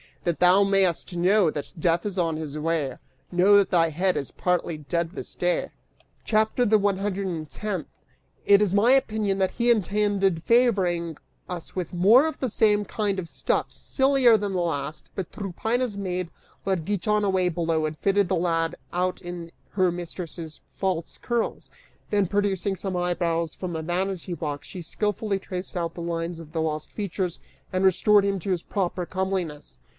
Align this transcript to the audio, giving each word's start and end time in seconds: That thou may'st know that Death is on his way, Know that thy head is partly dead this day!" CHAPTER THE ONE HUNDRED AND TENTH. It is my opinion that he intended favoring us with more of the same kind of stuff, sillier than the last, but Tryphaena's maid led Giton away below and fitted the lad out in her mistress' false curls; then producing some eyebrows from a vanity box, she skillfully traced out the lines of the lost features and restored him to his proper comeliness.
That 0.23 0.39
thou 0.39 0.63
may'st 0.63 1.15
know 1.15 1.49
that 1.49 1.73
Death 1.79 2.05
is 2.07 2.17
on 2.17 2.35
his 2.35 2.57
way, 2.57 2.95
Know 3.31 3.55
that 3.57 3.71
thy 3.71 3.89
head 3.89 4.15
is 4.17 4.29
partly 4.31 4.77
dead 4.77 5.11
this 5.11 5.33
day!" 5.33 5.71
CHAPTER 6.25 6.63
THE 6.65 6.77
ONE 6.77 6.97
HUNDRED 6.99 7.25
AND 7.25 7.49
TENTH. 7.49 7.87
It 8.45 8.61
is 8.61 8.73
my 8.73 8.91
opinion 8.91 9.37
that 9.39 9.51
he 9.51 9.71
intended 9.71 10.43
favoring 10.43 11.17
us 11.49 11.75
with 11.75 11.93
more 11.93 12.27
of 12.27 12.39
the 12.39 12.49
same 12.49 12.83
kind 12.85 13.17
of 13.17 13.29
stuff, 13.29 13.71
sillier 13.71 14.37
than 14.37 14.53
the 14.53 14.61
last, 14.61 15.05
but 15.15 15.31
Tryphaena's 15.31 15.97
maid 15.97 16.29
led 16.65 16.85
Giton 16.85 17.23
away 17.23 17.49
below 17.49 17.85
and 17.85 17.97
fitted 17.97 18.27
the 18.27 18.35
lad 18.35 18.75
out 18.93 19.21
in 19.21 19.51
her 19.71 19.91
mistress' 19.91 20.59
false 20.71 21.17
curls; 21.19 21.69
then 22.11 22.27
producing 22.27 22.75
some 22.75 22.95
eyebrows 22.97 23.55
from 23.55 23.75
a 23.75 23.81
vanity 23.83 24.33
box, 24.33 24.67
she 24.67 24.83
skillfully 24.83 25.39
traced 25.39 25.75
out 25.77 25.95
the 25.95 26.01
lines 26.01 26.39
of 26.39 26.51
the 26.53 26.61
lost 26.61 26.91
features 26.91 27.39
and 27.73 27.83
restored 27.85 28.23
him 28.23 28.39
to 28.39 28.51
his 28.51 28.63
proper 28.63 29.05
comeliness. 29.07 29.77